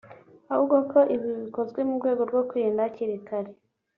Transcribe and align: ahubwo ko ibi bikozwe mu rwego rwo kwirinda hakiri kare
ahubwo 0.51 0.77
ko 0.91 0.99
ibi 1.15 1.29
bikozwe 1.43 1.79
mu 1.87 1.93
rwego 1.99 2.21
rwo 2.29 2.41
kwirinda 2.49 2.81
hakiri 2.85 3.17
kare 3.27 3.51